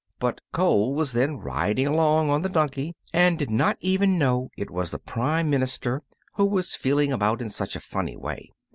[0.17, 4.71] But Cole was then riding along on the donkey, and did not even know it
[4.71, 6.01] was the prime minister
[6.33, 8.49] who was feeling about in such a funny way.